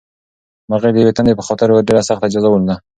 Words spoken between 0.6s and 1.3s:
مرغۍ د یوې